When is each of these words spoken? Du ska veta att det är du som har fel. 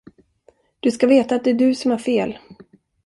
Du 0.79 0.91
ska 0.91 1.07
veta 1.07 1.35
att 1.35 1.43
det 1.43 1.49
är 1.49 1.53
du 1.55 1.75
som 1.75 1.91
har 1.91 1.97
fel. 1.97 2.37